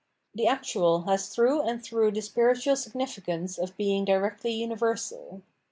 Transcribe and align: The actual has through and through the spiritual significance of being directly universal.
The 0.33 0.47
actual 0.47 1.03
has 1.03 1.27
through 1.29 1.61
and 1.61 1.79
through 1.83 2.13
the 2.13 2.23
spiritual 2.23 2.75
significance 2.75 3.59
of 3.59 3.77
being 3.77 4.03
directly 4.03 4.49
universal. 4.53 5.43